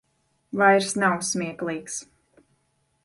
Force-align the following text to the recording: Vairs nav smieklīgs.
Vairs 0.61 0.95
nav 1.03 1.19
smieklīgs. 1.27 1.99